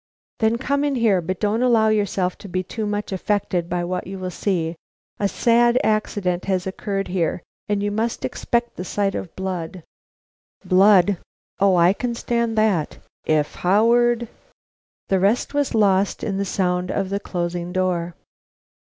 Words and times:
"Then 0.39 0.57
come 0.57 0.83
in 0.83 0.95
here. 0.95 1.21
But 1.21 1.39
don't 1.39 1.61
allow 1.61 1.89
yourself 1.89 2.35
to 2.39 2.47
be 2.49 2.63
too 2.63 2.87
much 2.87 3.11
affected 3.11 3.69
by 3.69 3.83
what 3.83 4.07
you 4.07 4.17
will 4.17 4.31
see. 4.31 4.75
A 5.19 5.27
sad 5.27 5.77
accident 5.83 6.45
has 6.45 6.65
occurred 6.65 7.09
here, 7.09 7.43
and 7.69 7.83
you 7.83 7.91
must 7.91 8.25
expect 8.25 8.77
the 8.77 8.83
sight 8.83 9.13
of 9.13 9.35
blood." 9.35 9.83
"Blood! 10.65 11.19
Oh, 11.59 11.75
I 11.75 11.93
can 11.93 12.15
stand 12.15 12.57
that, 12.57 12.97
if 13.27 13.53
Howard" 13.53 14.27
The 15.09 15.19
rest 15.19 15.53
was 15.53 15.75
lost 15.75 16.23
in 16.23 16.37
the 16.39 16.45
sound 16.45 16.89
of 16.89 17.11
the 17.11 17.19
closing 17.19 17.71
door. 17.71 18.15